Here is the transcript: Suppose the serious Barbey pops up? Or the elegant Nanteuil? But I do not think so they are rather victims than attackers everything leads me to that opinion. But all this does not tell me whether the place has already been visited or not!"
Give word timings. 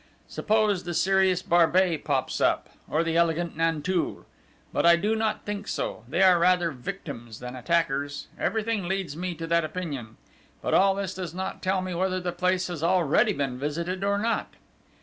Suppose 0.27 0.83
the 0.83 0.95
serious 0.95 1.43
Barbey 1.43 1.95
pops 1.95 2.41
up? 2.41 2.69
Or 2.89 3.03
the 3.03 3.17
elegant 3.17 3.55
Nanteuil? 3.55 4.25
But 4.73 4.83
I 4.83 4.95
do 4.95 5.15
not 5.15 5.45
think 5.45 5.67
so 5.67 6.05
they 6.09 6.23
are 6.23 6.39
rather 6.39 6.71
victims 6.71 7.39
than 7.39 7.55
attackers 7.55 8.25
everything 8.35 8.87
leads 8.87 9.15
me 9.15 9.35
to 9.35 9.45
that 9.45 9.63
opinion. 9.63 10.17
But 10.59 10.73
all 10.73 10.95
this 10.95 11.13
does 11.13 11.35
not 11.35 11.61
tell 11.61 11.81
me 11.83 11.93
whether 11.93 12.19
the 12.19 12.31
place 12.31 12.65
has 12.65 12.81
already 12.81 13.31
been 13.33 13.59
visited 13.59 14.03
or 14.03 14.17
not!" 14.17 14.47